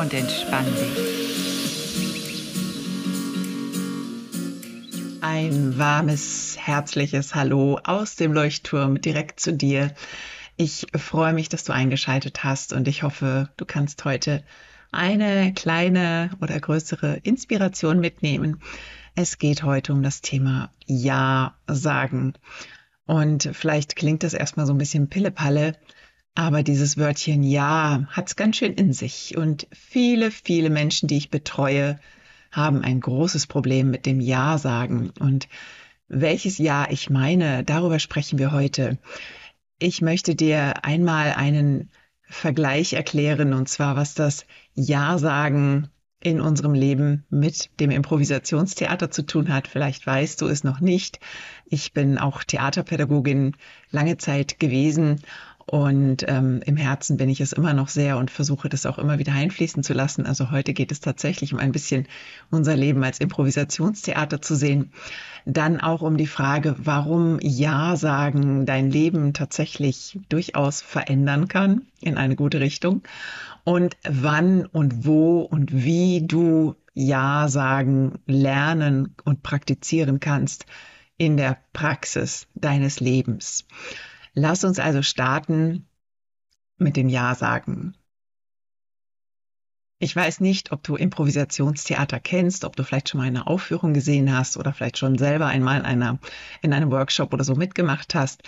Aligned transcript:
und 0.00 0.14
entspann 0.14 0.64
dich. 0.64 1.20
Ein 5.20 5.76
warmes, 5.76 6.56
herzliches 6.58 7.34
Hallo 7.34 7.78
aus 7.84 8.16
dem 8.16 8.32
Leuchtturm 8.32 9.02
direkt 9.02 9.40
zu 9.40 9.52
dir. 9.52 9.94
Ich 10.56 10.86
freue 10.96 11.34
mich, 11.34 11.50
dass 11.50 11.64
du 11.64 11.74
eingeschaltet 11.74 12.44
hast 12.44 12.72
und 12.72 12.88
ich 12.88 13.02
hoffe, 13.02 13.50
du 13.58 13.66
kannst 13.66 14.06
heute 14.06 14.42
eine 14.90 15.52
kleine 15.52 16.30
oder 16.40 16.58
größere 16.58 17.18
Inspiration 17.22 18.00
mitnehmen. 18.00 18.62
Es 19.14 19.36
geht 19.36 19.64
heute 19.64 19.92
um 19.92 20.02
das 20.02 20.22
Thema 20.22 20.72
Ja 20.86 21.58
sagen. 21.66 22.32
Und 23.04 23.50
vielleicht 23.52 23.96
klingt 23.96 24.22
das 24.22 24.32
erstmal 24.32 24.64
so 24.64 24.72
ein 24.72 24.78
bisschen 24.78 25.10
Pillepalle, 25.10 25.76
aber 26.34 26.62
dieses 26.62 26.96
Wörtchen 26.96 27.42
Ja 27.42 28.06
hat 28.10 28.28
es 28.28 28.36
ganz 28.36 28.56
schön 28.56 28.72
in 28.72 28.92
sich. 28.92 29.36
Und 29.36 29.66
viele, 29.72 30.30
viele 30.30 30.70
Menschen, 30.70 31.08
die 31.08 31.16
ich 31.16 31.30
betreue, 31.30 31.98
haben 32.52 32.82
ein 32.82 33.00
großes 33.00 33.46
Problem 33.46 33.90
mit 33.90 34.06
dem 34.06 34.20
Ja 34.20 34.58
sagen. 34.58 35.10
Und 35.18 35.48
welches 36.08 36.58
Ja 36.58 36.86
ich 36.90 37.10
meine, 37.10 37.64
darüber 37.64 37.98
sprechen 37.98 38.38
wir 38.38 38.52
heute. 38.52 38.98
Ich 39.78 40.02
möchte 40.02 40.34
dir 40.34 40.84
einmal 40.84 41.32
einen 41.32 41.90
Vergleich 42.22 42.92
erklären, 42.92 43.54
und 43.54 43.68
zwar 43.68 43.96
was 43.96 44.14
das 44.14 44.46
Ja 44.74 45.18
sagen 45.18 45.88
in 46.22 46.40
unserem 46.40 46.74
Leben 46.74 47.24
mit 47.30 47.70
dem 47.80 47.90
Improvisationstheater 47.90 49.10
zu 49.10 49.22
tun 49.22 49.52
hat. 49.52 49.66
Vielleicht 49.66 50.06
weißt 50.06 50.40
du 50.40 50.46
es 50.46 50.64
noch 50.64 50.80
nicht. 50.80 51.18
Ich 51.64 51.92
bin 51.92 52.18
auch 52.18 52.44
Theaterpädagogin 52.44 53.56
lange 53.90 54.18
Zeit 54.18 54.60
gewesen 54.60 55.22
und 55.70 56.24
ähm, 56.26 56.60
im 56.66 56.76
Herzen 56.76 57.16
bin 57.16 57.28
ich 57.28 57.40
es 57.40 57.52
immer 57.52 57.74
noch 57.74 57.86
sehr 57.86 58.18
und 58.18 58.32
versuche 58.32 58.68
das 58.68 58.86
auch 58.86 58.98
immer 58.98 59.20
wieder 59.20 59.34
einfließen 59.34 59.84
zu 59.84 59.92
lassen. 59.92 60.26
Also 60.26 60.50
heute 60.50 60.72
geht 60.72 60.90
es 60.90 60.98
tatsächlich 60.98 61.52
um 61.52 61.60
ein 61.60 61.70
bisschen 61.70 62.08
unser 62.50 62.76
Leben 62.76 63.04
als 63.04 63.20
Improvisationstheater 63.20 64.42
zu 64.42 64.56
sehen. 64.56 64.90
Dann 65.46 65.80
auch 65.80 66.02
um 66.02 66.16
die 66.16 66.26
Frage, 66.26 66.74
warum 66.78 67.38
Ja 67.40 67.94
sagen 67.94 68.66
dein 68.66 68.90
Leben 68.90 69.32
tatsächlich 69.32 70.18
durchaus 70.28 70.82
verändern 70.82 71.46
kann 71.46 71.82
in 72.00 72.16
eine 72.16 72.34
gute 72.34 72.58
Richtung. 72.58 73.04
Und 73.62 73.96
wann 74.02 74.66
und 74.66 75.06
wo 75.06 75.42
und 75.42 75.72
wie 75.72 76.26
du 76.26 76.74
Ja 76.94 77.46
sagen 77.46 78.18
lernen 78.26 79.14
und 79.24 79.44
praktizieren 79.44 80.18
kannst 80.18 80.66
in 81.16 81.36
der 81.36 81.58
Praxis 81.72 82.48
deines 82.56 82.98
Lebens. 82.98 83.66
Lass 84.34 84.64
uns 84.64 84.78
also 84.78 85.02
starten 85.02 85.88
mit 86.78 86.96
dem 86.96 87.08
Ja 87.08 87.34
sagen. 87.34 87.94
Ich 90.02 90.16
weiß 90.16 90.40
nicht, 90.40 90.72
ob 90.72 90.82
du 90.82 90.96
Improvisationstheater 90.96 92.20
kennst, 92.20 92.64
ob 92.64 92.74
du 92.74 92.84
vielleicht 92.84 93.10
schon 93.10 93.20
mal 93.20 93.26
eine 93.26 93.46
Aufführung 93.46 93.92
gesehen 93.92 94.34
hast 94.34 94.56
oder 94.56 94.72
vielleicht 94.72 94.96
schon 94.96 95.18
selber 95.18 95.46
einmal 95.46 95.80
in, 95.80 95.84
einer, 95.84 96.18
in 96.62 96.72
einem 96.72 96.90
Workshop 96.90 97.34
oder 97.34 97.44
so 97.44 97.54
mitgemacht 97.54 98.14
hast. 98.14 98.42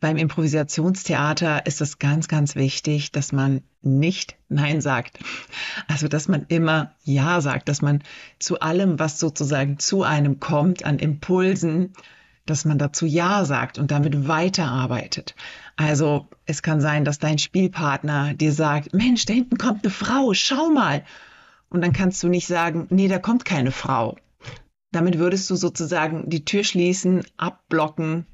Beim 0.00 0.18
Improvisationstheater 0.18 1.64
ist 1.64 1.80
es 1.80 1.98
ganz, 1.98 2.28
ganz 2.28 2.54
wichtig, 2.56 3.12
dass 3.12 3.32
man 3.32 3.62
nicht 3.80 4.36
Nein 4.50 4.82
sagt. 4.82 5.18
Also, 5.88 6.08
dass 6.08 6.28
man 6.28 6.44
immer 6.48 6.94
Ja 7.04 7.40
sagt, 7.40 7.70
dass 7.70 7.80
man 7.80 8.02
zu 8.38 8.60
allem, 8.60 8.98
was 8.98 9.18
sozusagen 9.18 9.78
zu 9.78 10.02
einem 10.02 10.38
kommt, 10.38 10.84
an 10.84 10.98
Impulsen, 10.98 11.94
dass 12.46 12.64
man 12.64 12.78
dazu 12.78 13.06
Ja 13.06 13.44
sagt 13.44 13.78
und 13.78 13.90
damit 13.90 14.28
weiterarbeitet. 14.28 15.34
Also 15.76 16.28
es 16.46 16.62
kann 16.62 16.80
sein, 16.80 17.04
dass 17.04 17.18
dein 17.18 17.38
Spielpartner 17.38 18.34
dir 18.34 18.52
sagt, 18.52 18.92
Mensch, 18.92 19.24
da 19.24 19.32
hinten 19.32 19.58
kommt 19.58 19.84
eine 19.84 19.90
Frau, 19.90 20.34
schau 20.34 20.70
mal. 20.70 21.04
Und 21.68 21.82
dann 21.82 21.92
kannst 21.92 22.22
du 22.22 22.28
nicht 22.28 22.46
sagen, 22.46 22.86
nee, 22.90 23.08
da 23.08 23.18
kommt 23.18 23.44
keine 23.44 23.72
Frau. 23.72 24.16
Damit 24.92 25.18
würdest 25.18 25.50
du 25.50 25.56
sozusagen 25.56 26.28
die 26.30 26.44
Tür 26.44 26.62
schließen, 26.62 27.24
abblocken 27.36 28.26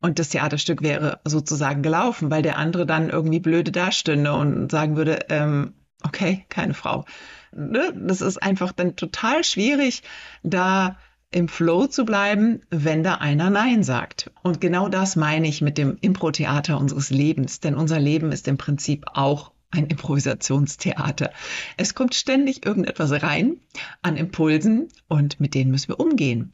und 0.00 0.18
das 0.18 0.28
Theaterstück 0.28 0.82
wäre 0.82 1.20
sozusagen 1.24 1.82
gelaufen, 1.82 2.30
weil 2.30 2.42
der 2.42 2.58
andere 2.58 2.86
dann 2.86 3.08
irgendwie 3.08 3.40
blöde 3.40 3.72
dastünde 3.72 4.32
und 4.32 4.70
sagen 4.70 4.96
würde, 4.96 5.26
ähm, 5.28 5.74
okay, 6.04 6.44
keine 6.48 6.74
Frau. 6.74 7.04
Ne? 7.52 7.92
Das 7.96 8.20
ist 8.20 8.42
einfach 8.42 8.72
dann 8.72 8.96
total 8.96 9.44
schwierig, 9.44 10.02
da 10.42 10.96
im 11.32 11.48
Flow 11.48 11.86
zu 11.86 12.04
bleiben, 12.04 12.62
wenn 12.70 13.02
da 13.02 13.14
einer 13.14 13.50
Nein 13.50 13.82
sagt. 13.82 14.30
Und 14.42 14.60
genau 14.60 14.88
das 14.88 15.16
meine 15.16 15.48
ich 15.48 15.62
mit 15.62 15.78
dem 15.78 15.96
Impro-Theater 16.00 16.78
unseres 16.78 17.10
Lebens, 17.10 17.60
denn 17.60 17.74
unser 17.74 17.98
Leben 17.98 18.32
ist 18.32 18.48
im 18.48 18.58
Prinzip 18.58 19.04
auch 19.14 19.52
ein 19.72 19.86
Improvisationstheater. 19.86 21.32
Es 21.76 21.94
kommt 21.94 22.14
ständig 22.14 22.64
irgendetwas 22.66 23.10
rein 23.22 23.56
an 24.02 24.16
Impulsen 24.16 24.88
und 25.08 25.40
mit 25.40 25.54
denen 25.54 25.70
müssen 25.70 25.88
wir 25.88 26.00
umgehen. 26.00 26.52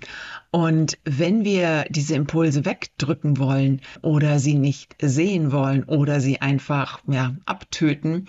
Und 0.51 0.99
wenn 1.05 1.45
wir 1.45 1.85
diese 1.91 2.15
Impulse 2.15 2.65
wegdrücken 2.65 3.39
wollen 3.39 3.81
oder 4.03 4.39
sie 4.39 4.55
nicht 4.55 4.95
sehen 5.01 5.53
wollen 5.53 5.85
oder 5.85 6.21
sie 6.21 6.41
einfach 6.41 7.01
ja, 7.09 7.35
abtöten, 7.45 8.29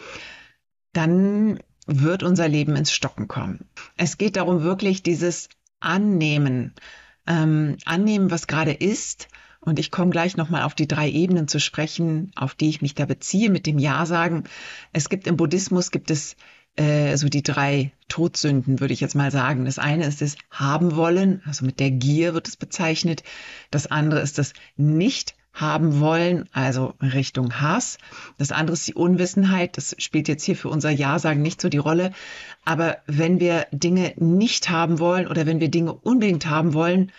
dann 0.92 1.60
wird 1.86 2.24
unser 2.24 2.48
Leben 2.48 2.76
ins 2.76 2.92
Stocken 2.92 3.28
kommen. 3.28 3.66
Es 3.96 4.18
geht 4.18 4.36
darum, 4.36 4.64
wirklich 4.64 5.04
dieses 5.04 5.50
annehmen. 5.80 6.74
Ähm, 7.28 7.78
annehmen, 7.86 8.32
was 8.32 8.48
gerade 8.48 8.74
ist. 8.74 9.28
Und 9.62 9.78
ich 9.78 9.92
komme 9.92 10.12
gleich 10.12 10.38
nochmal 10.38 10.64
auf 10.64 10.74
die 10.74 10.88
drei 10.88 11.10
Ebenen 11.10 11.48
zu 11.48 11.60
sprechen, 11.60 12.32
auf 12.36 12.56
die 12.56 12.70
ich 12.70 12.82
mich 12.82 12.96
da 12.96 13.06
beziehe, 13.06 13.50
mit 13.50 13.68
dem 13.68 13.78
Ja 13.78 14.06
sagen. 14.06 14.46
Es 14.94 15.10
gibt 15.10 15.28
im 15.28 15.38
Buddhismus, 15.38 15.92
gibt 15.92 16.12
es 16.12 16.36
äh, 16.76 17.18
so 17.18 17.28
die 17.28 17.44
drei 17.44 17.92
Todsünden, 18.08 18.80
würde 18.80 18.94
ich 18.94 19.02
jetzt 19.02 19.16
mal 19.16 19.32
sagen. 19.32 19.66
Das 19.66 19.80
eine 19.80 20.06
ist 20.06 20.22
das 20.22 20.38
Haben 20.50 20.96
wollen, 20.96 21.42
also 21.46 21.66
mit 21.66 21.80
der 21.80 21.92
Gier 21.92 22.34
wird 22.34 22.48
es 22.48 22.56
bezeichnet. 22.56 23.24
Das 23.70 23.88
andere 23.88 24.22
ist 24.22 24.38
das 24.38 24.54
Nicht 24.78 25.36
haben 25.54 26.00
wollen, 26.00 26.48
also 26.52 26.94
Richtung 27.02 27.60
Hass. 27.60 27.98
Das 28.38 28.52
andere 28.52 28.74
ist 28.74 28.88
die 28.88 28.94
Unwissenheit. 28.94 29.78
Das 29.78 29.96
spielt 29.98 30.28
jetzt 30.28 30.44
hier 30.44 30.56
für 30.56 30.70
unser 30.70 30.90
Ja-Sagen 30.90 31.42
nicht 31.42 31.62
so 31.62 31.70
die 31.70 31.78
Rolle. 31.78 32.12
Aber 32.66 32.98
wenn 33.08 33.40
wir 33.40 33.68
Dinge 33.72 34.14
nicht 34.18 34.70
haben 34.70 35.00
wollen 35.00 35.28
oder 35.28 35.46
wenn 35.46 35.60
wir 35.60 35.70
Dinge 35.70 35.94
unbedingt 35.94 36.46
haben 36.46 36.74
wollen, 36.74 37.12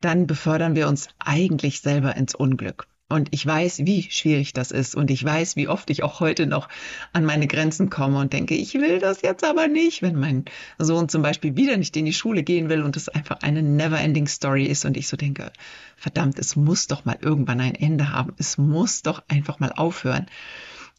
dann 0.00 0.26
befördern 0.26 0.76
wir 0.76 0.88
uns 0.88 1.08
eigentlich 1.18 1.80
selber 1.80 2.16
ins 2.16 2.34
Unglück. 2.34 2.86
Und 3.10 3.28
ich 3.32 3.46
weiß, 3.46 3.80
wie 3.84 4.02
schwierig 4.10 4.54
das 4.54 4.70
ist. 4.70 4.94
Und 4.94 5.10
ich 5.10 5.22
weiß, 5.22 5.56
wie 5.56 5.68
oft 5.68 5.90
ich 5.90 6.02
auch 6.02 6.20
heute 6.20 6.46
noch 6.46 6.68
an 7.12 7.24
meine 7.24 7.46
Grenzen 7.46 7.90
komme 7.90 8.18
und 8.18 8.32
denke, 8.32 8.54
ich 8.54 8.74
will 8.74 8.98
das 8.98 9.20
jetzt 9.20 9.44
aber 9.44 9.68
nicht, 9.68 10.00
wenn 10.00 10.16
mein 10.16 10.46
Sohn 10.78 11.08
zum 11.10 11.20
Beispiel 11.20 11.54
wieder 11.54 11.76
nicht 11.76 11.96
in 11.96 12.06
die 12.06 12.14
Schule 12.14 12.42
gehen 12.42 12.70
will 12.70 12.82
und 12.82 12.96
es 12.96 13.10
einfach 13.10 13.40
eine 13.42 13.62
never-ending 13.62 14.26
Story 14.26 14.64
ist. 14.64 14.86
Und 14.86 14.96
ich 14.96 15.06
so 15.06 15.18
denke, 15.18 15.52
verdammt, 15.96 16.38
es 16.38 16.56
muss 16.56 16.86
doch 16.86 17.04
mal 17.04 17.18
irgendwann 17.20 17.60
ein 17.60 17.74
Ende 17.74 18.10
haben. 18.10 18.32
Es 18.38 18.56
muss 18.56 19.02
doch 19.02 19.22
einfach 19.28 19.60
mal 19.60 19.72
aufhören. 19.72 20.26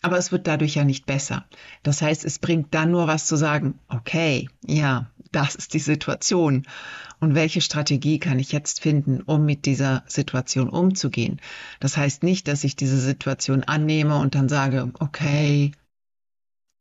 Aber 0.04 0.20
es 0.20 0.32
wird 0.32 0.46
dadurch 0.46 0.76
ja 0.76 0.84
nicht 0.84 1.08
besser. 1.08 1.46
Das 1.82 2.04
heißt, 2.04 2.24
es 2.24 2.38
bringt 2.38 2.76
dann 2.76 2.92
nur 2.92 3.08
was 3.08 3.26
zu 3.26 3.36
sagen, 3.36 3.80
okay, 3.90 4.48
ja, 4.64 5.10
das 5.36 5.56
ist 5.56 5.74
die 5.74 5.80
Situation. 5.80 6.66
Und 7.20 7.36
welche 7.36 7.62
Strategie 7.62 8.20
kann 8.20 8.40
ich 8.40 8.52
jetzt 8.52 8.82
finden, 8.82 9.22
um 9.22 9.46
mit 9.46 9.66
dieser 9.66 10.04
Situation 10.08 10.70
umzugehen? 10.70 11.42
Das 11.80 11.98
heißt 11.98 12.24
nicht, 12.24 12.48
dass 12.48 12.64
ich 12.64 12.76
diese 12.76 13.00
Situation 13.00 13.64
annehme 13.64 14.18
und 14.18 14.36
dann 14.36 14.50
sage, 14.50 14.92
okay, 15.00 15.72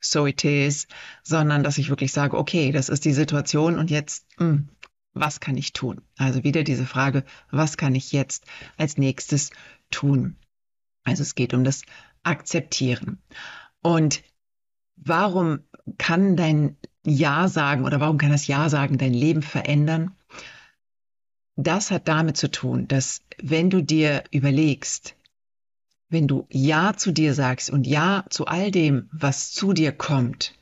so 0.01 0.27
it 0.27 0.45
is, 0.45 0.87
sondern 1.23 1.63
dass 1.63 1.79
ich 1.79 1.89
wirklich 1.89 2.13
sage, 2.13 2.37
okay, 2.37 2.73
das 2.73 2.89
ist 2.89 3.05
die 3.05 3.13
Situation 3.13 3.79
und 3.79 3.91
jetzt, 3.91 4.27
mh, 4.39 4.47
hm, 4.47 4.69
was 5.15 5.41
kann 5.41 5.57
ich 5.57 5.73
tun? 5.73 6.03
Also 6.17 6.43
wieder 6.43 6.65
diese 6.65 6.87
Frage, 6.87 7.25
was 7.51 7.77
kann 7.77 7.95
ich 7.95 8.13
jetzt 8.13 8.45
als 8.77 8.99
nächstes 8.99 9.51
tun? 9.91 10.37
Also 11.05 11.23
es 11.23 11.37
geht 11.37 11.55
um 11.55 11.63
das 11.65 11.83
Akzeptieren. 12.25 13.23
Und 13.81 14.23
warum 14.97 15.61
kann 15.99 16.37
dein 16.37 16.77
Ja 17.05 17.49
sagen 17.49 17.85
oder 17.85 18.01
warum 18.01 18.19
kann 18.19 18.31
das 18.31 18.47
Ja 18.47 18.69
sagen 18.69 18.99
dein 18.99 19.15
Leben 19.15 19.43
verändern? 19.43 20.17
Das 21.57 21.91
hat 21.91 22.09
damit 22.09 22.37
zu 22.37 22.51
tun, 22.51 22.89
dass 22.89 23.23
wenn 23.41 23.71
du 23.71 23.83
dir 23.83 24.25
überlegst, 24.31 25.17
wenn 26.09 26.27
du 26.27 26.47
Ja 26.51 26.97
zu 26.97 27.13
dir 27.13 27.35
sagst 27.35 27.71
und 27.71 27.87
Ja 27.87 28.25
zu 28.31 28.47
all 28.47 28.71
dem, 28.71 29.09
was 29.13 29.53
zu 29.53 29.73
dir 29.73 29.93
kommt, 29.93 30.55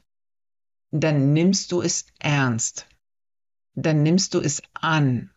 dann 0.90 1.32
nimmst 1.32 1.72
du 1.72 1.80
es 1.80 2.06
ernst. 2.18 2.86
Dann 3.74 4.02
nimmst 4.02 4.34
du 4.34 4.40
es 4.40 4.62
an. 4.74 5.30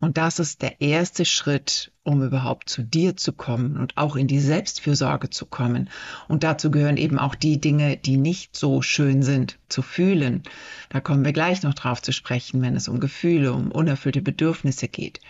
Und 0.00 0.16
das 0.16 0.38
ist 0.38 0.62
der 0.62 0.80
erste 0.80 1.26
Schritt, 1.26 1.92
um 2.04 2.22
überhaupt 2.22 2.70
zu 2.70 2.82
dir 2.82 3.18
zu 3.18 3.34
kommen 3.34 3.76
und 3.76 3.98
auch 3.98 4.16
in 4.16 4.26
die 4.26 4.40
Selbstfürsorge 4.40 5.28
zu 5.28 5.44
kommen. 5.44 5.90
Und 6.26 6.42
dazu 6.42 6.70
gehören 6.70 6.96
eben 6.96 7.18
auch 7.18 7.34
die 7.34 7.60
Dinge, 7.60 7.98
die 7.98 8.16
nicht 8.16 8.56
so 8.56 8.80
schön 8.80 9.22
sind, 9.22 9.58
zu 9.68 9.82
fühlen. 9.82 10.42
Da 10.88 11.00
kommen 11.00 11.22
wir 11.22 11.34
gleich 11.34 11.62
noch 11.62 11.74
drauf 11.74 12.00
zu 12.00 12.12
sprechen, 12.12 12.62
wenn 12.62 12.76
es 12.76 12.88
um 12.88 12.98
Gefühle, 12.98 13.52
um 13.52 13.70
unerfüllte 13.70 14.22
Bedürfnisse 14.22 14.88
geht. 14.88 15.20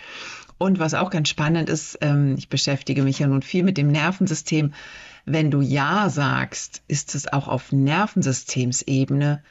Und 0.57 0.79
was 0.79 0.95
auch 0.95 1.11
ganz 1.11 1.29
spannend 1.29 1.69
ist, 1.69 1.99
ähm, 2.01 2.37
ich 2.39 2.49
beschäftige 2.49 3.03
mich 3.03 3.19
ja 3.19 3.27
nun 3.27 3.43
viel 3.43 3.65
mit 3.65 3.77
dem 3.77 3.89
Nervensystem. 3.89 4.73
Wenn 5.25 5.51
du 5.51 5.63
Ja 5.63 6.09
sagst, 6.11 6.83
ist 6.87 7.17
es 7.17 7.27
auch 7.27 7.49
auf 7.49 7.73
Nervensystemsebene 7.73 9.43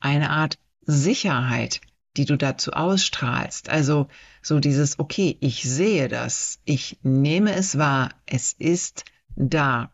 eine 0.00 0.30
Art 0.30 0.56
Sicherheit, 0.86 1.80
die 2.16 2.24
du 2.24 2.36
dazu 2.36 2.72
ausstrahlst. 2.72 3.68
Also 3.68 4.08
so 4.42 4.60
dieses, 4.60 4.98
okay, 4.98 5.36
ich 5.40 5.62
sehe 5.62 6.08
das, 6.08 6.60
ich 6.64 6.98
nehme 7.02 7.54
es 7.54 7.78
wahr, 7.78 8.10
es 8.26 8.52
ist 8.52 9.04
da. 9.36 9.90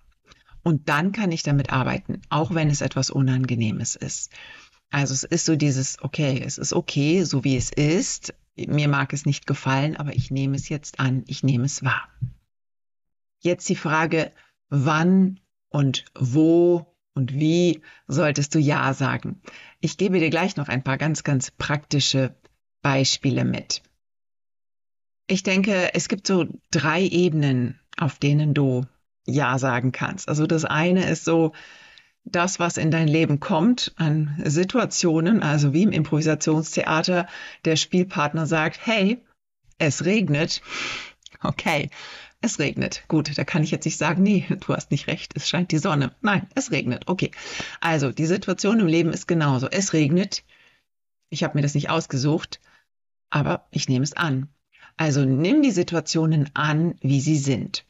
Und 0.62 0.88
dann 0.88 1.12
kann 1.12 1.32
ich 1.32 1.42
damit 1.42 1.72
arbeiten, 1.72 2.20
auch 2.28 2.54
wenn 2.54 2.68
es 2.68 2.82
etwas 2.82 3.10
Unangenehmes 3.10 3.96
ist. 3.96 4.30
Also 4.90 5.14
es 5.14 5.22
ist 5.22 5.46
so 5.46 5.56
dieses, 5.56 6.02
okay, 6.02 6.42
es 6.44 6.58
ist 6.58 6.72
okay, 6.72 7.24
so 7.24 7.44
wie 7.44 7.56
es 7.56 7.70
ist 7.70 8.34
mir 8.68 8.88
mag 8.88 9.12
es 9.12 9.26
nicht 9.26 9.46
gefallen, 9.46 9.96
aber 9.96 10.14
ich 10.14 10.30
nehme 10.30 10.56
es 10.56 10.68
jetzt 10.68 11.00
an, 11.00 11.24
ich 11.26 11.42
nehme 11.42 11.64
es 11.64 11.84
wahr. 11.84 12.08
Jetzt 13.38 13.68
die 13.68 13.76
Frage, 13.76 14.32
wann 14.68 15.40
und 15.68 16.04
wo 16.18 16.94
und 17.14 17.34
wie 17.34 17.82
solltest 18.06 18.54
du 18.54 18.58
Ja 18.58 18.94
sagen? 18.94 19.40
Ich 19.80 19.98
gebe 19.98 20.18
dir 20.18 20.30
gleich 20.30 20.56
noch 20.56 20.68
ein 20.68 20.84
paar 20.84 20.98
ganz, 20.98 21.24
ganz 21.24 21.50
praktische 21.50 22.34
Beispiele 22.82 23.44
mit. 23.44 23.82
Ich 25.26 25.42
denke, 25.42 25.94
es 25.94 26.08
gibt 26.08 26.26
so 26.26 26.46
drei 26.70 27.02
Ebenen, 27.02 27.78
auf 27.96 28.18
denen 28.18 28.54
du 28.54 28.86
Ja 29.26 29.58
sagen 29.58 29.92
kannst. 29.92 30.28
Also 30.28 30.46
das 30.46 30.64
eine 30.64 31.08
ist 31.08 31.24
so, 31.24 31.52
das, 32.24 32.58
was 32.58 32.76
in 32.76 32.90
dein 32.90 33.08
Leben 33.08 33.40
kommt 33.40 33.92
an 33.96 34.40
Situationen, 34.44 35.42
also 35.42 35.72
wie 35.72 35.82
im 35.82 35.92
Improvisationstheater, 35.92 37.26
der 37.64 37.76
Spielpartner 37.76 38.46
sagt, 38.46 38.86
hey, 38.86 39.24
es 39.78 40.04
regnet. 40.04 40.62
Okay, 41.42 41.90
es 42.40 42.58
regnet. 42.58 43.04
Gut, 43.08 43.36
da 43.36 43.44
kann 43.44 43.62
ich 43.62 43.70
jetzt 43.70 43.84
nicht 43.84 43.98
sagen, 43.98 44.22
nee, 44.22 44.46
du 44.48 44.74
hast 44.74 44.90
nicht 44.90 45.06
recht, 45.06 45.32
es 45.36 45.48
scheint 45.48 45.72
die 45.72 45.78
Sonne. 45.78 46.14
Nein, 46.20 46.46
es 46.54 46.70
regnet. 46.70 47.08
Okay. 47.08 47.30
Also, 47.80 48.12
die 48.12 48.26
Situation 48.26 48.80
im 48.80 48.86
Leben 48.86 49.12
ist 49.12 49.28
genauso. 49.28 49.68
Es 49.68 49.92
regnet. 49.92 50.44
Ich 51.28 51.44
habe 51.44 51.56
mir 51.56 51.62
das 51.62 51.74
nicht 51.74 51.90
ausgesucht, 51.90 52.60
aber 53.30 53.66
ich 53.70 53.88
nehme 53.88 54.04
es 54.04 54.14
an. 54.14 54.48
Also 54.96 55.24
nimm 55.24 55.62
die 55.62 55.70
Situationen 55.70 56.50
an, 56.54 56.96
wie 57.00 57.20
sie 57.20 57.38
sind. 57.38 57.86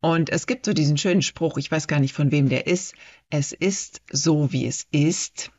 Und 0.00 0.30
es 0.30 0.46
gibt 0.46 0.66
so 0.66 0.74
diesen 0.74 0.98
schönen 0.98 1.22
Spruch, 1.22 1.56
ich 1.56 1.70
weiß 1.70 1.88
gar 1.88 1.98
nicht 1.98 2.12
von 2.12 2.30
wem 2.30 2.50
der 2.50 2.66
ist, 2.66 2.94
es 3.30 3.52
ist 3.52 4.02
so, 4.12 4.52
wie 4.52 4.66
es 4.66 4.86
ist, 4.90 5.50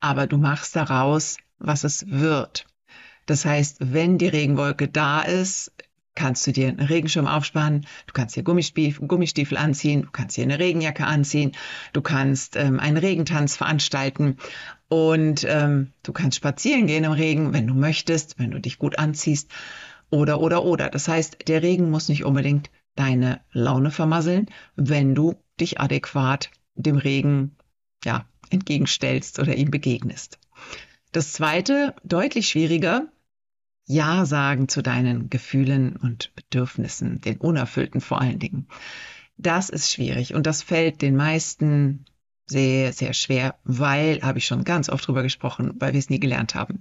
aber 0.00 0.26
du 0.26 0.36
machst 0.36 0.74
daraus, 0.74 1.38
was 1.58 1.84
es 1.84 2.10
wird. 2.10 2.66
Das 3.26 3.44
heißt, 3.44 3.76
wenn 3.80 4.18
die 4.18 4.26
Regenwolke 4.26 4.88
da 4.88 5.22
ist, 5.22 5.72
kannst 6.14 6.46
du 6.46 6.52
dir 6.52 6.68
einen 6.68 6.80
Regenschirm 6.80 7.26
aufspannen, 7.26 7.86
du 8.06 8.12
kannst 8.12 8.36
dir 8.36 8.42
Gummistiefel, 8.42 9.06
Gummistiefel 9.06 9.56
anziehen, 9.56 10.02
du 10.02 10.10
kannst 10.10 10.36
dir 10.36 10.44
eine 10.44 10.58
Regenjacke 10.58 11.06
anziehen, 11.06 11.52
du 11.92 12.02
kannst 12.02 12.56
ähm, 12.56 12.78
einen 12.80 12.96
Regentanz 12.96 13.56
veranstalten. 13.56 14.36
Und 14.88 15.46
ähm, 15.48 15.92
du 16.02 16.12
kannst 16.12 16.36
spazieren 16.36 16.86
gehen 16.86 17.04
im 17.04 17.12
Regen, 17.12 17.54
wenn 17.54 17.66
du 17.66 17.74
möchtest, 17.74 18.38
wenn 18.38 18.50
du 18.50 18.60
dich 18.60 18.78
gut 18.78 18.98
anziehst. 18.98 19.50
Oder, 20.10 20.40
oder, 20.40 20.64
oder. 20.64 20.90
Das 20.90 21.08
heißt, 21.08 21.48
der 21.48 21.62
Regen 21.62 21.90
muss 21.90 22.10
nicht 22.10 22.24
unbedingt 22.24 22.70
deine 22.94 23.40
Laune 23.52 23.90
vermasseln, 23.90 24.50
wenn 24.76 25.14
du 25.14 25.34
dich 25.58 25.80
adäquat 25.80 26.50
dem 26.74 26.98
Regen 26.98 27.56
ja, 28.04 28.26
entgegenstellst 28.50 29.38
oder 29.38 29.54
ihm 29.54 29.70
begegnest. 29.70 30.38
Das 31.12 31.32
zweite, 31.32 31.94
deutlich 32.04 32.48
schwieriger, 32.48 33.08
Ja 33.84 34.26
sagen 34.26 34.68
zu 34.68 34.82
deinen 34.82 35.28
Gefühlen 35.28 35.96
und 35.96 36.34
Bedürfnissen, 36.34 37.20
den 37.20 37.38
Unerfüllten 37.38 38.00
vor 38.00 38.20
allen 38.20 38.38
Dingen. 38.38 38.68
Das 39.36 39.68
ist 39.68 39.92
schwierig 39.92 40.34
und 40.34 40.46
das 40.46 40.62
fällt 40.62 41.02
den 41.02 41.16
meisten 41.16 42.04
sehr, 42.46 42.92
sehr 42.92 43.12
schwer, 43.14 43.56
weil, 43.64 44.20
habe 44.22 44.38
ich 44.38 44.46
schon 44.46 44.64
ganz 44.64 44.88
oft 44.88 45.06
drüber 45.06 45.22
gesprochen, 45.22 45.72
weil 45.78 45.92
wir 45.92 45.98
es 45.98 46.10
nie 46.10 46.20
gelernt 46.20 46.54
haben, 46.54 46.80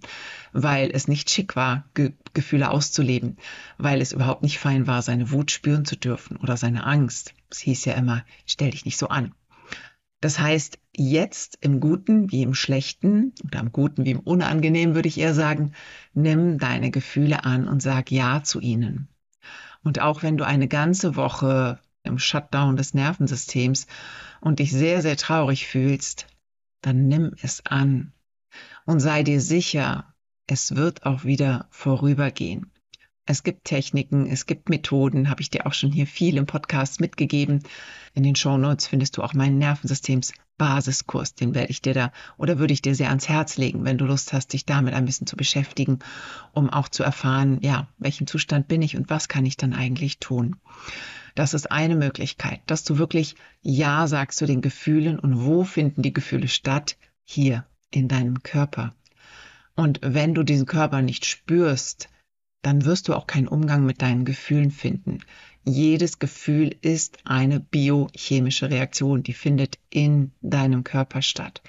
weil 0.54 0.92
es 0.92 1.08
nicht 1.08 1.30
schick 1.30 1.56
war, 1.56 1.86
Ge 1.94 2.14
Gefühle 2.34 2.72
auszuleben, 2.72 3.38
weil 3.78 4.02
es 4.02 4.14
überhaupt 4.14 4.44
nicht 4.44 4.60
fein 4.60 4.88
war, 4.88 5.02
seine 5.02 5.32
Wut 5.32 5.52
spüren 5.52 5.86
zu 5.86 5.98
dürfen 5.98 6.38
oder 6.38 6.58
seine 6.58 6.86
Angst. 6.86 7.34
Es 7.50 7.60
hieß 7.60 7.86
ja 7.86 7.94
immer, 7.94 8.24
stell 8.46 8.72
dich 8.72 8.86
nicht 8.86 8.98
so 8.98 9.10
an. 9.10 9.34
Das 10.22 10.40
heißt, 10.40 10.78
jetzt 10.96 11.58
im 11.62 11.80
Guten 11.80 12.32
wie 12.32 12.44
im 12.44 12.54
Schlechten 12.54 13.34
oder 13.44 13.60
im 13.60 13.72
Guten 13.72 14.06
wie 14.06 14.12
im 14.12 14.20
Unangenehmen 14.20 14.94
würde 14.94 15.08
ich 15.08 15.20
eher 15.20 15.34
sagen, 15.34 15.74
nimm 16.14 16.60
deine 16.60 16.92
Gefühle 16.92 17.44
an 17.44 17.68
und 17.68 17.82
sag 17.82 18.12
Ja 18.12 18.44
zu 18.44 18.60
ihnen. 18.60 19.10
Und 19.84 20.00
auch 20.00 20.22
wenn 20.22 20.38
du 20.38 20.46
eine 20.46 20.68
ganze 20.68 21.16
Woche 21.16 21.80
im 22.04 22.20
Shutdown 22.20 22.78
des 22.78 22.94
Nervensystems 22.94 23.88
und 24.42 24.60
dich 24.60 24.72
sehr, 24.72 25.02
sehr 25.02 25.18
traurig 25.18 25.68
fühlst, 25.68 26.28
dann 26.82 27.08
nimm 27.08 27.34
es 27.42 27.66
an 27.66 28.14
und 28.86 29.00
sei 29.00 29.24
dir 29.24 29.42
sicher, 29.42 30.14
es 30.48 30.76
wird 30.76 31.06
auch 31.06 31.24
wieder 31.24 31.68
vorübergehen. 31.72 32.71
Es 33.32 33.44
gibt 33.44 33.64
Techniken, 33.64 34.28
es 34.28 34.46
gibt 34.46 34.68
Methoden, 34.68 35.30
habe 35.30 35.42
ich 35.42 35.50
dir 35.50 35.66
auch 35.66 35.72
schon 35.72 35.94
hier 35.94 36.06
viel 36.06 36.36
im 36.36 36.46
Podcast 36.46 37.00
mitgegeben. 37.00 37.64
In 38.14 38.24
den 38.24 38.36
Show 38.36 38.58
Notes 38.58 38.88
findest 38.88 39.16
du 39.16 39.24
auch 39.24 39.34
meinen 39.34 39.58
Nervensystems 39.58 40.34
Basiskurs, 40.58 41.34
den 41.34 41.56
werde 41.56 41.72
ich 41.72 41.82
dir 41.82 41.94
da 41.94 42.12
oder 42.36 42.60
würde 42.60 42.74
ich 42.74 42.82
dir 42.82 42.94
sehr 42.94 43.08
ans 43.08 43.30
Herz 43.30 43.56
legen, 43.56 43.86
wenn 43.86 43.98
du 43.98 44.04
Lust 44.04 44.34
hast, 44.34 44.52
dich 44.52 44.66
damit 44.66 44.94
ein 44.94 45.06
bisschen 45.06 45.28
zu 45.28 45.38
beschäftigen, 45.38 46.00
um 46.52 46.70
auch 46.70 46.90
zu 46.90 47.04
erfahren, 47.04 47.60
ja, 47.62 47.88
welchem 48.00 48.28
Zustand 48.28 48.68
bin 48.68 48.82
ich 48.82 48.98
und 48.98 49.10
was 49.10 49.30
kann 49.30 49.46
ich 49.46 49.56
dann 49.56 49.72
eigentlich 49.72 50.20
tun. 50.20 50.58
Das 51.34 51.54
ist 51.54 51.72
eine 51.72 51.96
Möglichkeit, 51.96 52.60
dass 52.66 52.84
du 52.84 52.98
wirklich 52.98 53.36
Ja 53.62 54.08
sagst 54.08 54.40
zu 54.40 54.46
den 54.46 54.60
Gefühlen 54.60 55.18
und 55.18 55.46
wo 55.46 55.64
finden 55.64 56.02
die 56.02 56.12
Gefühle 56.12 56.50
statt? 56.50 56.98
Hier 57.24 57.66
in 57.92 58.10
deinem 58.10 58.44
Körper. 58.44 58.94
Und 59.78 60.02
wenn 60.04 60.34
du 60.34 60.44
diesen 60.44 60.66
Körper 60.66 61.02
nicht 61.02 61.26
spürst, 61.26 62.10
dann 62.62 62.86
wirst 62.86 63.08
du 63.08 63.14
auch 63.14 63.28
keinen 63.28 63.48
Umgang 63.48 63.86
mit 63.86 64.02
deinen 64.02 64.26
Gefühlen 64.26 64.72
finden. 64.72 65.20
Jedes 65.64 66.20
Gefühl 66.20 66.76
ist 66.82 67.20
eine 67.24 67.60
biochemische 67.60 68.70
Reaktion, 68.70 69.24
die 69.24 69.34
findet 69.34 69.78
in 69.90 70.32
deinem 70.42 70.84
Körper 70.84 71.22
statt. 71.22 71.62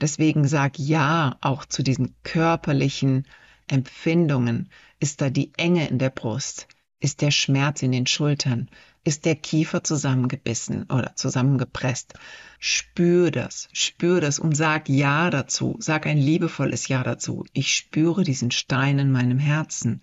Deswegen 0.00 0.46
sag 0.46 0.78
ja 0.78 1.36
auch 1.40 1.64
zu 1.64 1.82
diesen 1.82 2.14
körperlichen 2.22 3.26
Empfindungen. 3.68 4.68
Ist 5.00 5.20
da 5.20 5.30
die 5.30 5.52
Enge 5.56 5.88
in 5.88 5.98
der 5.98 6.10
Brust? 6.10 6.68
Ist 7.00 7.20
der 7.20 7.30
Schmerz 7.32 7.82
in 7.82 7.92
den 7.92 8.06
Schultern? 8.06 8.68
ist 9.04 9.24
der 9.24 9.34
Kiefer 9.34 9.82
zusammengebissen 9.82 10.84
oder 10.84 11.16
zusammengepresst. 11.16 12.14
Spür 12.58 13.30
das, 13.30 13.68
spür 13.72 14.20
das 14.20 14.38
und 14.38 14.56
sag 14.56 14.88
Ja 14.88 15.30
dazu, 15.30 15.76
sag 15.80 16.06
ein 16.06 16.18
liebevolles 16.18 16.86
Ja 16.88 17.02
dazu. 17.02 17.44
Ich 17.52 17.74
spüre 17.74 18.22
diesen 18.22 18.52
Stein 18.52 18.98
in 19.00 19.10
meinem 19.10 19.38
Herzen 19.38 20.02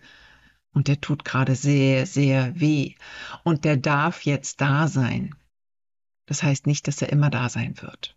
und 0.74 0.88
der 0.88 1.02
tut 1.02 1.26
gerade 1.26 1.56
sehr, 1.56 2.06
sehr 2.06 2.60
weh 2.60 2.96
und 3.44 3.66
der 3.66 3.78
darf 3.78 4.24
jetzt 4.26 4.62
da 4.62 4.88
sein. 4.88 5.36
Das 6.26 6.44
heißt 6.44 6.68
nicht, 6.68 6.88
dass 6.88 7.02
er 7.02 7.10
immer 7.10 7.30
da 7.30 7.50
sein 7.50 7.82
wird. 7.82 8.16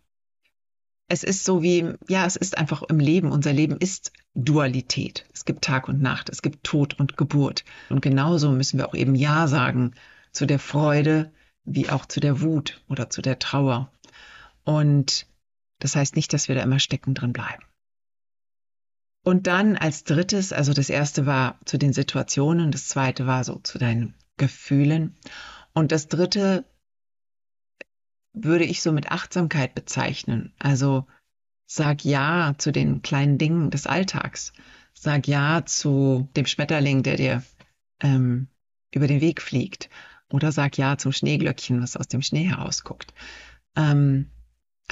Es 1.07 1.23
ist 1.23 1.43
so 1.43 1.61
wie, 1.61 1.93
ja, 2.07 2.25
es 2.25 2.35
ist 2.35 2.57
einfach 2.57 2.81
im 2.83 2.99
Leben. 2.99 3.31
Unser 3.31 3.53
Leben 3.53 3.77
ist 3.77 4.11
Dualität. 4.35 5.25
Es 5.33 5.45
gibt 5.45 5.63
Tag 5.63 5.87
und 5.87 6.01
Nacht, 6.01 6.29
es 6.29 6.41
gibt 6.41 6.63
Tod 6.63 6.99
und 6.99 7.17
Geburt. 7.17 7.65
Und 7.89 8.01
genauso 8.01 8.51
müssen 8.51 8.79
wir 8.79 8.87
auch 8.87 8.95
eben 8.95 9.15
Ja 9.15 9.47
sagen 9.47 9.93
zu 10.31 10.45
der 10.45 10.59
Freude 10.59 11.31
wie 11.65 11.89
auch 11.89 12.05
zu 12.05 12.19
der 12.19 12.41
Wut 12.41 12.81
oder 12.89 13.09
zu 13.09 13.21
der 13.21 13.39
Trauer. 13.39 13.91
Und 14.63 15.27
das 15.79 15.95
heißt 15.95 16.15
nicht, 16.15 16.33
dass 16.33 16.47
wir 16.47 16.55
da 16.55 16.61
immer 16.61 16.79
stecken 16.79 17.13
drin 17.13 17.33
bleiben. 17.33 17.63
Und 19.23 19.47
dann 19.47 19.77
als 19.77 20.03
drittes, 20.03 20.51
also 20.51 20.73
das 20.73 20.89
erste 20.89 21.25
war 21.25 21.59
zu 21.65 21.77
den 21.77 21.93
Situationen, 21.93 22.71
das 22.71 22.89
zweite 22.89 23.25
war 23.25 23.43
so 23.43 23.55
zu 23.55 23.77
deinen 23.77 24.13
Gefühlen. 24.37 25.15
Und 25.73 25.91
das 25.91 26.07
dritte 26.09 26.65
würde 28.33 28.65
ich 28.65 28.81
so 28.81 28.91
mit 28.91 29.11
Achtsamkeit 29.11 29.75
bezeichnen. 29.75 30.53
Also 30.59 31.07
sag 31.65 32.03
ja 32.03 32.55
zu 32.57 32.71
den 32.71 33.01
kleinen 33.01 33.37
Dingen 33.37 33.71
des 33.71 33.87
Alltags. 33.87 34.53
Sag 34.93 35.27
ja 35.27 35.65
zu 35.65 36.29
dem 36.35 36.45
Schmetterling, 36.45 37.03
der 37.03 37.15
dir 37.15 37.43
ähm, 38.01 38.47
über 38.91 39.07
den 39.07 39.21
Weg 39.21 39.41
fliegt 39.41 39.89
Oder 40.29 40.51
sag 40.51 40.77
Ja 40.77 40.97
zum 40.97 41.11
Schneeglöckchen, 41.11 41.81
was 41.81 41.95
aus 41.97 42.07
dem 42.07 42.21
Schnee 42.21 42.45
herausguckt. 42.45 43.13
Ähm, 43.75 44.29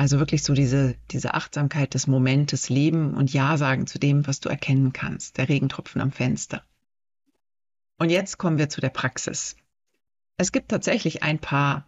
also 0.02 0.18
wirklich 0.18 0.42
so 0.42 0.56
diese, 0.56 0.96
diese 1.12 1.36
Achtsamkeit 1.36 1.94
des 1.94 2.08
Momentes 2.08 2.70
leben 2.70 3.14
und 3.14 3.32
Ja 3.32 3.56
sagen 3.56 3.86
zu 3.86 4.00
dem, 4.00 4.26
was 4.26 4.40
du 4.40 4.50
erkennen 4.50 4.94
kannst. 4.94 5.38
Der 5.38 5.48
Regentropfen 5.48 6.02
am 6.02 6.12
Fenster. 6.12 6.64
Und 8.00 8.10
jetzt 8.10 8.40
kommen 8.40 8.58
wir 8.58 8.68
zu 8.68 8.82
der 8.82 8.90
Praxis. 8.90 9.56
Es 10.38 10.52
gibt 10.52 10.70
tatsächlich 10.70 11.22
ein 11.22 11.38
paar 11.38 11.88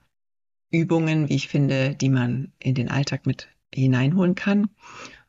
Übungen, 0.70 1.28
wie 1.28 1.34
ich 1.34 1.48
finde, 1.48 1.96
die 1.96 2.10
man 2.10 2.52
in 2.60 2.76
den 2.76 2.92
Alltag 2.92 3.26
mit 3.26 3.48
hineinholen 3.74 4.36
kann. 4.36 4.70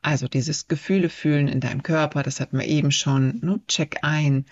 Also 0.03 0.27
dieses 0.27 0.67
Gefühle 0.67 1.09
fühlen 1.09 1.47
in 1.47 1.61
deinem 1.61 1.81
Körper, 1.81 2.21
das 2.21 2.39
hatten 2.39 2.59
wir 2.59 2.67
eben 2.67 2.91
schon. 2.91 3.39
Ne? 3.41 3.61
Check 3.67 4.03
ein, 4.03 4.45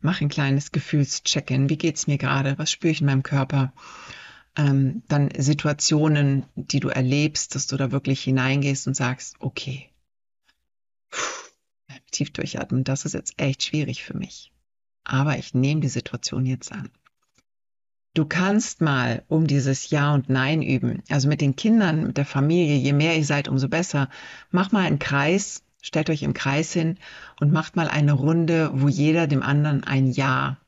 mach 0.00 0.20
ein 0.20 0.28
kleines 0.28 0.70
Gefühlscheck-in. 0.70 1.68
Wie 1.68 1.76
geht's 1.76 2.06
mir 2.06 2.18
gerade? 2.18 2.56
Was 2.56 2.70
spüre 2.70 2.92
ich 2.92 3.00
in 3.00 3.08
meinem 3.08 3.24
Körper? 3.24 3.72
Ähm, 4.56 5.02
dann 5.08 5.30
Situationen, 5.36 6.44
die 6.54 6.80
du 6.80 6.88
erlebst, 6.88 7.54
dass 7.54 7.66
du 7.66 7.76
da 7.76 7.92
wirklich 7.92 8.22
hineingehst 8.22 8.86
und 8.86 8.94
sagst, 8.94 9.36
okay, 9.38 9.90
Puh, 11.10 11.50
tief 12.10 12.32
durchatmen, 12.32 12.84
das 12.84 13.04
ist 13.04 13.14
jetzt 13.14 13.34
echt 13.40 13.62
schwierig 13.62 14.02
für 14.02 14.16
mich. 14.16 14.52
Aber 15.04 15.38
ich 15.38 15.54
nehme 15.54 15.80
die 15.80 15.88
Situation 15.88 16.46
jetzt 16.46 16.72
an. 16.72 16.90
Du 18.14 18.24
kannst 18.24 18.80
mal 18.80 19.22
um 19.28 19.46
dieses 19.46 19.90
Ja 19.90 20.12
und 20.14 20.28
Nein 20.28 20.62
üben. 20.62 21.02
Also 21.08 21.28
mit 21.28 21.40
den 21.40 21.54
Kindern, 21.54 22.08
mit 22.08 22.16
der 22.16 22.26
Familie, 22.26 22.76
je 22.76 22.92
mehr 22.92 23.16
ihr 23.16 23.24
seid, 23.24 23.46
umso 23.46 23.68
besser. 23.68 24.08
Mach 24.50 24.72
mal 24.72 24.84
einen 24.84 24.98
Kreis, 24.98 25.62
stellt 25.80 26.10
euch 26.10 26.24
im 26.24 26.34
Kreis 26.34 26.72
hin 26.72 26.98
und 27.40 27.52
macht 27.52 27.76
mal 27.76 27.88
eine 27.88 28.12
Runde, 28.12 28.70
wo 28.74 28.88
jeder 28.88 29.28
dem 29.28 29.42
anderen 29.42 29.84
ein 29.84 30.10
Ja 30.10 30.58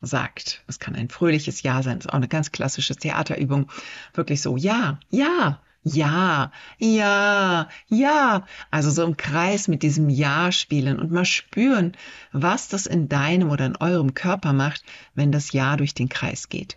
sagt. 0.00 0.62
Es 0.66 0.78
kann 0.78 0.94
ein 0.94 1.08
fröhliches 1.08 1.62
Ja 1.62 1.82
sein, 1.82 1.98
das 1.98 2.06
ist 2.06 2.10
auch 2.10 2.14
eine 2.14 2.28
ganz 2.28 2.52
klassische 2.52 2.96
Theaterübung. 2.96 3.70
Wirklich 4.14 4.40
so, 4.42 4.56
ja, 4.56 4.98
ja, 5.10 5.60
ja, 5.82 6.52
ja, 6.78 7.68
ja. 7.88 8.46
Also 8.70 8.90
so 8.90 9.02
im 9.02 9.16
Kreis 9.16 9.66
mit 9.66 9.82
diesem 9.82 10.10
Ja 10.10 10.52
spielen 10.52 10.98
und 10.98 11.10
mal 11.10 11.24
spüren, 11.24 11.96
was 12.32 12.68
das 12.68 12.86
in 12.86 13.08
deinem 13.08 13.50
oder 13.50 13.64
in 13.64 13.76
eurem 13.76 14.12
Körper 14.12 14.52
macht, 14.52 14.84
wenn 15.14 15.32
das 15.32 15.52
Ja 15.52 15.76
durch 15.76 15.94
den 15.94 16.10
Kreis 16.10 16.50
geht. 16.50 16.76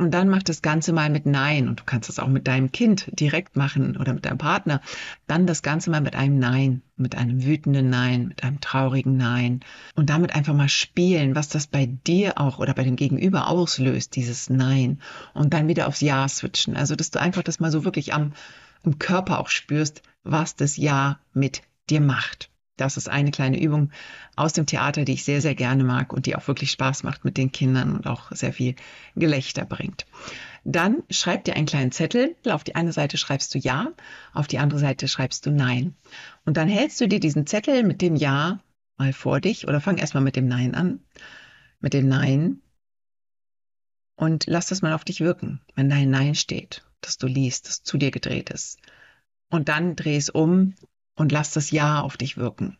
Und 0.00 0.12
dann 0.12 0.30
mach 0.30 0.42
das 0.42 0.62
Ganze 0.62 0.94
mal 0.94 1.10
mit 1.10 1.26
Nein. 1.26 1.68
Und 1.68 1.80
du 1.80 1.84
kannst 1.84 2.08
das 2.08 2.18
auch 2.18 2.26
mit 2.26 2.48
deinem 2.48 2.72
Kind 2.72 3.10
direkt 3.12 3.54
machen 3.56 3.98
oder 3.98 4.14
mit 4.14 4.24
deinem 4.24 4.38
Partner. 4.38 4.80
Dann 5.26 5.46
das 5.46 5.62
Ganze 5.62 5.90
mal 5.90 6.00
mit 6.00 6.16
einem 6.16 6.38
Nein, 6.38 6.80
mit 6.96 7.18
einem 7.18 7.44
wütenden 7.44 7.90
Nein, 7.90 8.28
mit 8.28 8.42
einem 8.42 8.62
traurigen 8.62 9.18
Nein. 9.18 9.60
Und 9.96 10.08
damit 10.08 10.34
einfach 10.34 10.54
mal 10.54 10.70
spielen, 10.70 11.34
was 11.34 11.50
das 11.50 11.66
bei 11.66 11.84
dir 11.84 12.40
auch 12.40 12.58
oder 12.58 12.72
bei 12.72 12.82
dem 12.82 12.96
Gegenüber 12.96 13.48
auslöst, 13.48 14.16
dieses 14.16 14.48
Nein. 14.48 15.02
Und 15.34 15.52
dann 15.52 15.68
wieder 15.68 15.86
aufs 15.86 16.00
Ja 16.00 16.26
switchen. 16.26 16.78
Also, 16.78 16.96
dass 16.96 17.10
du 17.10 17.20
einfach 17.20 17.42
das 17.42 17.60
mal 17.60 17.70
so 17.70 17.84
wirklich 17.84 18.14
am, 18.14 18.32
im 18.82 18.98
Körper 18.98 19.38
auch 19.38 19.50
spürst, 19.50 20.00
was 20.24 20.56
das 20.56 20.78
Ja 20.78 21.20
mit 21.34 21.60
dir 21.90 22.00
macht. 22.00 22.50
Das 22.80 22.96
ist 22.96 23.08
eine 23.10 23.30
kleine 23.30 23.60
Übung 23.60 23.90
aus 24.36 24.54
dem 24.54 24.64
Theater, 24.64 25.04
die 25.04 25.12
ich 25.12 25.24
sehr, 25.24 25.42
sehr 25.42 25.54
gerne 25.54 25.84
mag 25.84 26.14
und 26.14 26.24
die 26.24 26.34
auch 26.34 26.48
wirklich 26.48 26.70
Spaß 26.70 27.02
macht 27.02 27.26
mit 27.26 27.36
den 27.36 27.52
Kindern 27.52 27.94
und 27.94 28.06
auch 28.06 28.32
sehr 28.32 28.54
viel 28.54 28.74
Gelächter 29.14 29.66
bringt. 29.66 30.06
Dann 30.64 31.02
schreib 31.10 31.44
dir 31.44 31.56
einen 31.56 31.66
kleinen 31.66 31.92
Zettel. 31.92 32.36
Auf 32.46 32.64
die 32.64 32.74
eine 32.74 32.92
Seite 32.92 33.18
schreibst 33.18 33.54
du 33.54 33.58
Ja, 33.58 33.88
auf 34.32 34.46
die 34.46 34.58
andere 34.58 34.80
Seite 34.80 35.08
schreibst 35.08 35.44
du 35.44 35.50
Nein. 35.50 35.94
Und 36.46 36.56
dann 36.56 36.68
hältst 36.68 37.00
du 37.02 37.06
dir 37.06 37.20
diesen 37.20 37.46
Zettel 37.46 37.82
mit 37.82 38.00
dem 38.00 38.16
Ja 38.16 38.60
mal 38.96 39.12
vor 39.12 39.40
dich 39.40 39.68
oder 39.68 39.80
fang 39.80 39.98
erstmal 39.98 40.22
mit 40.22 40.36
dem 40.36 40.48
Nein 40.48 40.74
an. 40.74 41.00
Mit 41.80 41.92
dem 41.92 42.08
Nein. 42.08 42.62
Und 44.16 44.46
lass 44.46 44.68
das 44.68 44.80
mal 44.80 44.94
auf 44.94 45.04
dich 45.04 45.20
wirken, 45.20 45.60
wenn 45.74 45.90
dein 45.90 46.10
Nein 46.10 46.34
steht, 46.34 46.82
dass 47.02 47.18
du 47.18 47.26
liest, 47.26 47.68
das 47.68 47.82
zu 47.82 47.98
dir 47.98 48.10
gedreht 48.10 48.50
ist. 48.50 48.78
Und 49.50 49.68
dann 49.68 49.96
dreh 49.96 50.16
es 50.16 50.30
um 50.30 50.74
und 51.16 51.32
lass 51.32 51.52
das 51.52 51.70
Ja 51.70 52.00
auf 52.00 52.16
dich 52.16 52.36
wirken. 52.36 52.76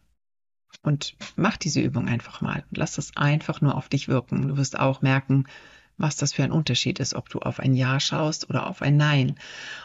Und 0.83 1.17
mach 1.37 1.57
diese 1.57 1.81
Übung 1.81 2.09
einfach 2.09 2.41
mal 2.41 2.65
und 2.71 2.79
lass 2.79 2.95
das 2.95 3.17
einfach 3.17 3.61
nur 3.61 3.75
auf 3.75 3.89
dich 3.89 4.09
wirken. 4.09 4.49
Du 4.49 4.57
wirst 4.57 4.79
auch 4.79 5.03
merken, 5.03 5.47
was 5.99 6.17
das 6.17 6.33
für 6.33 6.43
ein 6.43 6.53
Unterschied 6.53 6.99
ist, 6.99 7.15
ob 7.15 7.29
du 7.29 7.41
auf 7.41 7.61
ein 7.61 7.75
Ja 7.75 8.01
schaust 8.01 8.49
oder 8.49 8.67
auf 8.67 8.81
ein 8.81 8.97
Nein. 8.97 9.37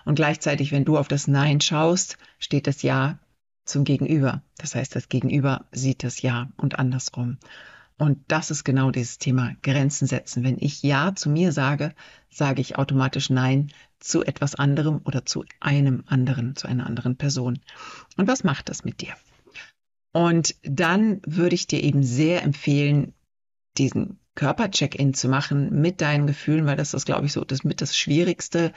Und 0.05 0.15
gleichzeitig, 0.15 0.71
wenn 0.71 0.85
du 0.85 0.97
auf 0.97 1.07
das 1.07 1.27
Nein 1.27 1.59
schaust, 1.59 2.17
steht 2.39 2.67
das 2.67 2.81
Ja 2.81 3.19
zum 3.65 3.83
Gegenüber. 3.83 4.41
Das 4.57 4.75
heißt, 4.75 4.95
das 4.95 5.09
Gegenüber 5.09 5.65
sieht 5.71 6.03
das 6.03 6.21
Ja 6.21 6.49
und 6.55 6.79
andersrum. 6.79 7.37
Und 7.97 8.19
das 8.27 8.51
ist 8.51 8.63
genau 8.63 8.91
dieses 8.91 9.17
Thema 9.17 9.55
Grenzen 9.63 10.07
setzen. 10.07 10.43
Wenn 10.43 10.57
ich 10.59 10.83
Ja 10.83 11.15
zu 11.15 11.29
mir 11.29 11.51
sage, 11.51 11.93
sage 12.29 12.61
ich 12.61 12.77
automatisch 12.77 13.29
Nein 13.29 13.71
zu 13.99 14.23
etwas 14.23 14.55
anderem 14.55 15.01
oder 15.05 15.25
zu 15.25 15.45
einem 15.59 16.03
anderen, 16.07 16.55
zu 16.55 16.67
einer 16.67 16.85
anderen 16.85 17.15
Person. 17.15 17.59
Und 18.17 18.27
was 18.27 18.43
macht 18.43 18.69
das 18.69 18.83
mit 18.83 19.01
dir? 19.01 19.13
Und 20.11 20.55
dann 20.63 21.21
würde 21.25 21.55
ich 21.55 21.67
dir 21.67 21.83
eben 21.83 22.03
sehr 22.03 22.43
empfehlen, 22.43 23.13
diesen 23.77 24.19
Körper-Check-in 24.35 25.13
zu 25.13 25.27
machen 25.27 25.81
mit 25.81 26.01
deinen 26.01 26.27
Gefühlen, 26.27 26.65
weil 26.65 26.77
das 26.77 26.93
ist, 26.93 27.05
glaube 27.05 27.25
ich, 27.25 27.33
so 27.33 27.43
das 27.43 27.63
mit 27.63 27.81
das 27.81 27.97
Schwierigste. 27.97 28.73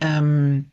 Ähm, 0.00 0.70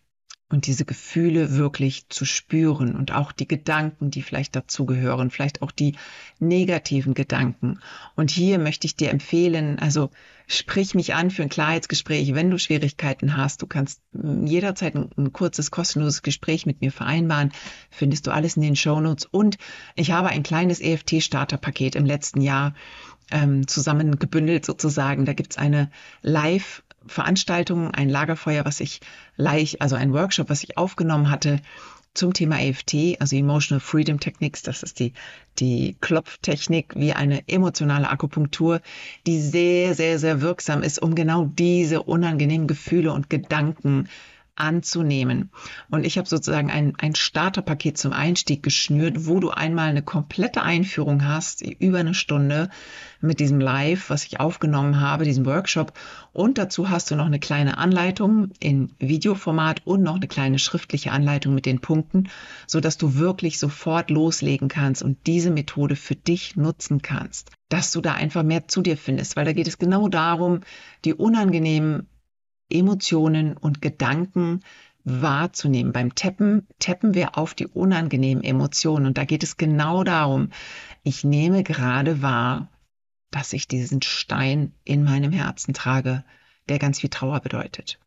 und 0.50 0.66
diese 0.66 0.86
Gefühle 0.86 1.58
wirklich 1.58 2.08
zu 2.08 2.24
spüren 2.24 2.96
und 2.96 3.12
auch 3.12 3.34
die 3.34 3.48
Gedanken, 3.48 4.12
die 4.12 4.22
vielleicht 4.22 4.56
dazugehören, 4.56 5.30
vielleicht 5.30 5.62
auch 5.62 5.72
die 5.72 5.96
negativen 6.40 7.14
Gedanken. 7.14 7.80
Und 8.16 8.32
hier 8.32 8.58
möchte 8.58 8.88
ich 8.88 8.96
dir 8.96 9.10
empfehlen, 9.10 9.78
also 9.80 10.10
sprich 10.48 10.96
mich 10.96 11.14
an 11.14 11.32
für 11.32 11.44
ein 11.44 11.50
Klarheitsgespräch, 11.50 12.34
wenn 12.34 12.50
du 12.50 12.58
Schwierigkeiten 12.58 13.36
hast. 13.36 13.62
Du 13.62 13.68
kannst 13.68 14.02
jederzeit 14.14 14.96
ein, 14.96 15.10
ein 15.18 15.34
kurzes, 15.34 15.70
kostenloses 15.70 16.22
Gespräch 16.22 16.66
mit 16.66 16.80
mir 16.80 16.94
vereinbaren. 16.94 17.52
Findest 17.90 18.26
du 18.28 18.32
alles 18.32 18.56
in 18.56 18.62
den 18.62 18.78
Show 18.78 19.02
Notes. 19.02 19.26
Und 19.26 19.58
ich 19.96 20.12
habe 20.12 20.30
ein 20.30 20.44
kleines 20.44 20.80
EFT-Starterpaket 20.80 21.96
im 21.96 22.06
letzten 22.06 22.40
Jahr 22.40 22.74
ähm, 23.32 23.68
zusammengebündelt 23.68 24.66
sozusagen. 24.66 25.26
Da 25.26 25.34
gibt's 25.34 25.58
eine 25.58 25.92
Live- 26.22 26.84
Veranstaltung, 27.08 27.92
ein 27.92 28.10
Lagerfeuer, 28.10 28.66
was 28.66 28.80
ich 28.80 29.00
leicht, 29.36 29.82
also 29.82 29.96
ein 29.96 30.14
Workshop, 30.14 30.50
was 30.50 30.64
ich 30.64 30.78
aufgenommen 30.78 31.30
hatte 31.30 31.60
zum 32.18 32.34
Thema 32.34 32.60
EFT, 32.60 33.20
also 33.20 33.36
Emotional 33.36 33.80
Freedom 33.80 34.20
Techniques. 34.20 34.64
Das 34.64 34.84
ist 34.84 35.00
die, 35.00 35.14
die 35.60 35.96
Klopftechnik 36.02 36.94
wie 36.96 37.14
eine 37.14 37.48
emotionale 37.48 38.10
Akupunktur, 38.10 38.82
die 39.28 39.40
sehr, 39.40 39.94
sehr, 39.94 40.20
sehr 40.20 40.42
wirksam 40.42 40.82
ist, 40.82 41.02
um 41.02 41.16
genau 41.16 41.46
diese 41.46 42.04
unangenehmen 42.04 42.68
Gefühle 42.68 43.14
und 43.14 43.30
Gedanken 43.30 44.10
anzunehmen. 44.58 45.52
Und 45.90 46.06
ich 46.06 46.18
habe 46.18 46.28
sozusagen 46.28 46.72
ein, 46.72 46.94
ein 46.98 47.16
Starterpaket 47.16 47.98
zum 47.98 48.12
Einstieg 48.12 48.64
geschnürt, 48.64 49.28
wo 49.28 49.40
du 49.40 49.50
einmal 49.50 49.90
eine 49.90 50.02
komplette 50.02 50.64
Einführung 50.64 51.26
hast, 51.26 51.62
über 51.62 52.00
eine 52.00 52.14
Stunde 52.14 52.70
mit 53.22 53.40
diesem 53.40 53.60
Live, 53.60 54.10
was 54.10 54.26
ich 54.26 54.40
aufgenommen 54.40 55.00
habe, 55.00 55.24
diesem 55.24 55.46
Workshop. 55.46 55.94
Und 56.34 56.58
dazu 56.58 56.90
hast 56.90 57.10
du 57.10 57.16
noch 57.16 57.26
eine 57.26 57.40
kleine 57.40 57.78
Anleitung 57.78 58.50
in 58.60 58.94
Videoformat 59.00 59.86
und 59.86 60.04
noch 60.04 60.16
eine 60.16 60.28
kleine 60.28 60.60
schriftliche 60.60 61.12
Anleitung 61.12 61.54
mit 61.54 61.66
den 61.66 61.80
Punkten, 61.80 62.30
so 62.66 62.80
dass 62.80 62.98
du 62.98 63.16
wirklich 63.16 63.60
sofort 63.60 64.10
loslegen 64.10 64.68
kannst 64.68 65.04
und 65.04 65.26
diese 65.28 65.52
Methode 65.52 65.96
für 65.96 66.16
dich 66.16 66.56
nutzen 66.56 67.02
kannst. 67.02 67.52
Dass 67.70 67.92
du 67.92 68.02
da 68.02 68.14
einfach 68.14 68.44
mehr 68.44 68.68
zu 68.68 68.82
dir 68.82 68.98
findest, 68.98 69.36
weil 69.36 69.46
da 69.46 69.54
geht 69.54 69.68
es 69.68 69.78
genau 69.78 70.08
darum, 70.08 70.62
die 71.06 71.14
unangenehmen 71.14 72.08
Emotionen 72.70 73.56
und 73.56 73.82
Gedanken 73.82 74.62
wahrzunehmen. 75.04 75.94
Beim 75.94 76.16
Tappen 76.16 76.68
tappen 76.80 77.14
wir 77.14 77.38
auf 77.38 77.54
die 77.54 77.68
unangenehmen 77.68 78.44
Emotionen 78.44 79.06
und 79.06 79.18
da 79.18 79.24
geht 79.26 79.44
es 79.44 79.58
genau 79.58 80.04
darum, 80.04 80.50
ich 81.04 81.24
nehme 81.24 81.64
gerade 81.64 82.22
wahr, 82.22 82.70
dass 83.32 83.54
ich 83.54 83.68
diesen 83.68 84.02
Stein 84.02 84.74
in 84.84 85.04
meinem 85.04 85.32
Herzen 85.32 85.74
trage, 85.74 86.24
der 86.68 86.80
ganz 86.80 87.00
viel 87.00 87.10
Trauer 87.10 87.40
bedeutet. 87.40 88.00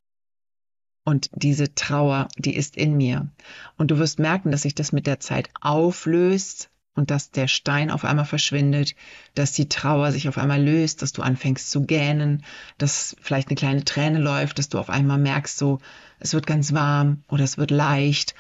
Und 1.05 1.31
diese 1.35 1.75
Trauer, 1.75 2.29
die 2.37 2.55
ist 2.55 2.77
in 2.77 2.97
mir. 2.97 3.31
Und 3.79 3.91
du 3.91 3.99
wirst 3.99 4.19
merken, 4.19 4.51
dass 4.51 4.63
sich 4.63 4.75
das 4.75 4.93
mit 4.93 5.07
der 5.07 5.21
Zeit 5.21 5.49
auflöst, 5.61 6.71
und 7.01 7.11
dass 7.11 7.31
der 7.31 7.49
Stein 7.49 7.91
auf 7.91 8.05
einmal 8.05 8.27
verschwindet, 8.27 8.95
dass 9.35 9.53
die 9.53 9.71
Trauer 9.71 10.13
sich 10.13 10.29
auf 10.29 10.37
einmal 10.37 10.63
löst, 10.63 11.01
dass 11.01 11.13
du 11.13 11.23
anfängst 11.23 11.71
zu 11.71 11.87
gähnen, 11.87 12.45
dass 12.77 13.17
vielleicht 13.23 13.49
eine 13.49 13.55
kleine 13.55 13.85
Träne 13.87 14.19
läuft, 14.19 14.59
dass 14.59 14.69
du 14.69 14.79
auf 14.79 14.91
einmal 14.91 15.17
merkst, 15.17 15.57
so, 15.57 15.79
es 16.19 16.35
wird 16.35 16.47
ganz 16.47 16.75
warm 16.75 17.25
oder 17.27 17.43
es 17.43 17.57
wird 17.57 17.71
leicht 17.71 18.35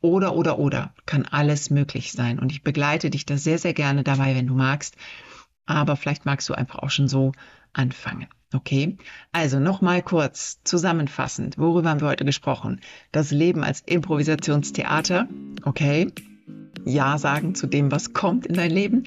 oder, 0.00 0.36
oder, 0.36 0.60
oder, 0.60 0.94
kann 1.06 1.26
alles 1.26 1.70
möglich 1.70 2.12
sein. 2.12 2.38
Und 2.38 2.52
ich 2.52 2.62
begleite 2.62 3.10
dich 3.10 3.26
da 3.26 3.36
sehr, 3.36 3.58
sehr 3.58 3.74
gerne 3.74 4.04
dabei, 4.04 4.36
wenn 4.36 4.46
du 4.46 4.54
magst. 4.54 4.94
Aber 5.66 5.96
vielleicht 5.96 6.24
magst 6.24 6.48
du 6.48 6.54
einfach 6.54 6.78
auch 6.84 6.90
schon 6.90 7.08
so 7.08 7.32
anfangen. 7.72 8.28
Okay, 8.52 8.96
also 9.32 9.58
nochmal 9.58 10.02
kurz 10.02 10.60
zusammenfassend, 10.62 11.58
worüber 11.58 11.90
haben 11.90 12.00
wir 12.00 12.06
heute 12.06 12.24
gesprochen? 12.24 12.80
Das 13.10 13.32
Leben 13.32 13.64
als 13.64 13.80
Improvisationstheater, 13.80 15.26
okay? 15.64 16.12
Ja 16.84 17.18
sagen 17.18 17.54
zu 17.54 17.66
dem, 17.66 17.90
was 17.90 18.12
kommt 18.12 18.46
in 18.46 18.54
dein 18.54 18.70
Leben. 18.70 19.04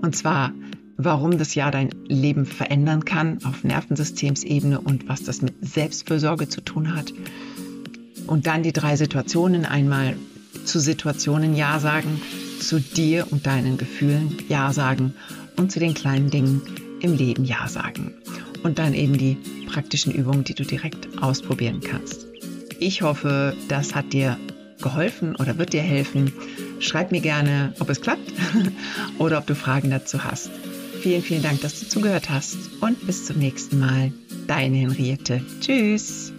Und 0.00 0.16
zwar 0.16 0.52
warum 0.96 1.38
das 1.38 1.54
Jahr 1.54 1.70
dein 1.70 1.90
Leben 2.06 2.46
verändern 2.46 3.04
kann 3.04 3.38
auf 3.44 3.64
Nervensystemsebene 3.64 4.80
und 4.80 5.08
was 5.08 5.24
das 5.24 5.42
mit 5.42 5.54
Selbstfürsorge 5.60 6.48
zu 6.48 6.60
tun 6.60 6.94
hat. 6.94 7.12
Und 8.26 8.46
dann 8.46 8.62
die 8.62 8.72
drei 8.72 8.96
Situationen. 8.96 9.66
Einmal 9.66 10.16
zu 10.64 10.80
Situationen 10.80 11.56
Ja 11.56 11.78
sagen, 11.80 12.20
zu 12.60 12.80
dir 12.80 13.26
und 13.30 13.46
deinen 13.46 13.76
Gefühlen 13.76 14.38
Ja 14.48 14.72
sagen 14.72 15.14
und 15.56 15.72
zu 15.72 15.80
den 15.80 15.94
kleinen 15.94 16.30
Dingen 16.30 16.62
im 17.00 17.14
Leben 17.16 17.44
Ja 17.44 17.68
sagen. 17.68 18.14
Und 18.62 18.78
dann 18.78 18.94
eben 18.94 19.18
die 19.18 19.36
praktischen 19.68 20.14
Übungen, 20.14 20.44
die 20.44 20.54
du 20.54 20.64
direkt 20.64 21.22
ausprobieren 21.22 21.80
kannst. 21.80 22.26
Ich 22.80 23.02
hoffe, 23.02 23.54
das 23.68 23.94
hat 23.94 24.12
dir 24.12 24.38
geholfen 24.80 25.36
oder 25.36 25.58
wird 25.58 25.74
dir 25.74 25.82
helfen. 25.82 26.32
Schreib 26.84 27.12
mir 27.12 27.20
gerne, 27.20 27.72
ob 27.80 27.88
es 27.88 28.00
klappt 28.00 28.32
oder 29.18 29.38
ob 29.38 29.46
du 29.46 29.54
Fragen 29.54 29.90
dazu 29.90 30.22
hast. 30.22 30.50
Vielen, 31.00 31.22
vielen 31.22 31.42
Dank, 31.42 31.60
dass 31.62 31.80
du 31.80 31.88
zugehört 31.88 32.30
hast 32.30 32.56
und 32.80 33.06
bis 33.06 33.26
zum 33.26 33.38
nächsten 33.38 33.78
Mal. 33.78 34.12
Deine 34.46 34.76
Henriette. 34.76 35.40
Tschüss. 35.60 36.32